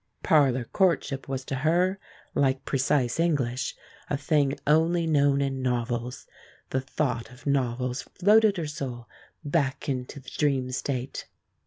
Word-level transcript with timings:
Parlor 0.23 0.63
courtship 0.65 1.29
was 1.29 1.45
to 1.45 1.53
her, 1.57 1.99
like 2.33 2.65
precise 2.65 3.19
English, 3.19 3.75
a 4.09 4.17
thing 4.17 4.57
only 4.65 5.05
known 5.05 5.41
in 5.41 5.61
novels. 5.61 6.25
The 6.71 6.81
thought 6.81 7.29
of 7.29 7.45
novels 7.45 8.01
floated 8.01 8.57
her 8.57 8.65
soul 8.65 9.07
back 9.45 9.87
into 9.87 10.19
the 10.19 10.31
dream 10.31 10.71
state. 10.71 11.27